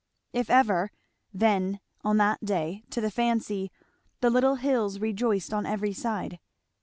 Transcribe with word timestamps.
If 0.33 0.49
ever, 0.49 0.89
then 1.31 1.79
on 2.03 2.17
that 2.17 2.43
day, 2.43 2.81
to 2.89 3.01
the 3.01 3.11
fancy, 3.11 3.69
"the 4.19 4.31
little 4.31 4.55
hills 4.55 4.97
rejoiced 4.97 5.53
on 5.53 5.67
every 5.67 5.93
side." 5.93 6.39